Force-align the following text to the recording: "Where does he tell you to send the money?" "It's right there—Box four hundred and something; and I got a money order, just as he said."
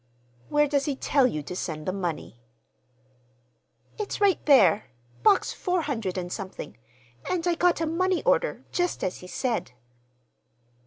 "Where 0.49 0.67
does 0.67 0.85
he 0.85 0.95
tell 0.95 1.27
you 1.27 1.43
to 1.43 1.55
send 1.55 1.85
the 1.85 1.93
money?" 1.93 2.41
"It's 3.99 4.19
right 4.19 4.43
there—Box 4.47 5.53
four 5.53 5.83
hundred 5.83 6.17
and 6.17 6.33
something; 6.33 6.75
and 7.29 7.45
I 7.47 7.53
got 7.53 7.81
a 7.81 7.85
money 7.85 8.23
order, 8.23 8.65
just 8.71 9.03
as 9.03 9.17
he 9.17 9.27
said." 9.27 9.73